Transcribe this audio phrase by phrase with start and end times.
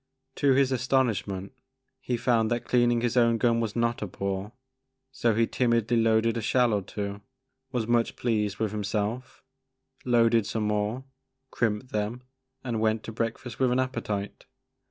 [0.37, 1.51] To his astonishment
[1.99, 4.51] he found that cleaning his own gun was not a bore,
[5.11, 7.21] so he timidly loaded a shell or two,
[7.71, 9.43] was much pleased with himself,
[10.03, 11.03] loaded some more,
[11.51, 12.23] crimped them,
[12.63, 14.47] and went to breakfast with an appetite.